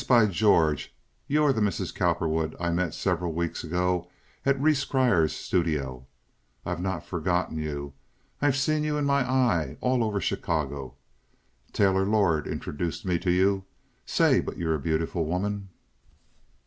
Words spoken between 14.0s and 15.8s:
Say, but you're a beautiful woman!"